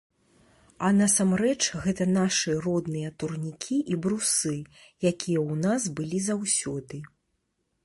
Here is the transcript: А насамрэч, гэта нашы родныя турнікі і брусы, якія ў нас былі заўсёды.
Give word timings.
А 0.85 0.87
насамрэч, 0.99 1.59
гэта 1.83 2.07
нашы 2.13 2.55
родныя 2.67 3.13
турнікі 3.23 3.77
і 3.95 3.99
брусы, 4.07 4.57
якія 5.05 5.13
ў 5.47 5.51
нас 5.69 5.81
былі 6.01 6.19
заўсёды. 6.33 6.97